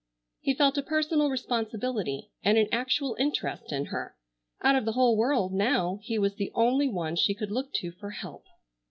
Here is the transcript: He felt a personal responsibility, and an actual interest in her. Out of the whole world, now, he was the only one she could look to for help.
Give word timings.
He 0.39 0.55
felt 0.55 0.79
a 0.79 0.81
personal 0.81 1.29
responsibility, 1.29 2.31
and 2.43 2.57
an 2.57 2.67
actual 2.71 3.15
interest 3.19 3.71
in 3.71 3.85
her. 3.85 4.15
Out 4.63 4.75
of 4.75 4.83
the 4.83 4.93
whole 4.93 5.15
world, 5.15 5.53
now, 5.53 5.99
he 6.01 6.17
was 6.17 6.37
the 6.37 6.51
only 6.55 6.87
one 6.87 7.15
she 7.15 7.35
could 7.35 7.51
look 7.51 7.71
to 7.75 7.91
for 7.91 8.09
help. 8.09 8.43